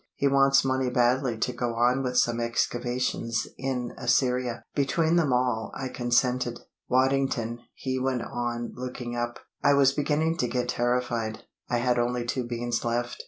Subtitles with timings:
[0.15, 4.63] "He wants money badly to go on with some excavations in Assyria.
[4.73, 6.59] Between them all, I consented.
[6.89, 11.43] Waddington," he went on, looking up, "I was beginning to get terrified.
[11.69, 13.19] I had only two beans left.